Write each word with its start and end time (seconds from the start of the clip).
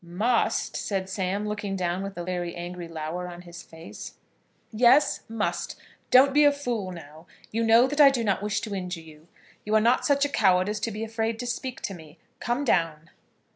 "Must!" 0.03 0.75
said 0.75 1.07
Sam, 1.09 1.47
looking 1.47 1.75
down 1.75 2.01
with 2.01 2.17
a 2.17 2.23
very 2.23 2.55
angry 2.55 2.87
lower 2.87 3.27
on 3.27 3.43
his 3.43 3.61
face. 3.61 4.15
"Yes, 4.71 5.21
must. 5.29 5.75
Don't 6.09 6.33
be 6.33 6.43
a 6.43 6.51
fool 6.51 6.91
now. 6.91 7.27
You 7.51 7.61
know 7.63 7.85
that 7.85 8.01
I 8.01 8.09
do 8.09 8.23
not 8.23 8.41
wish 8.41 8.61
to 8.61 8.73
injure 8.73 8.99
you. 8.99 9.27
You 9.63 9.75
are 9.75 9.79
not 9.79 10.03
such 10.03 10.25
a 10.25 10.29
coward 10.29 10.69
as 10.69 10.79
to 10.79 10.91
be 10.91 11.03
afraid 11.03 11.37
to 11.37 11.45
speak 11.45 11.81
to 11.81 11.93
me. 11.93 12.17
Come 12.39 12.65
down." 12.65 13.11